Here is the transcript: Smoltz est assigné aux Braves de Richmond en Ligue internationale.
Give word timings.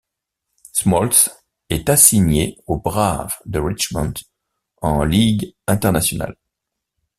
Smoltz 0.73 1.29
est 1.69 1.87
assigné 1.87 2.57
aux 2.65 2.79
Braves 2.79 3.37
de 3.45 3.59
Richmond 3.59 4.13
en 4.81 5.03
Ligue 5.03 5.55
internationale. 5.67 6.37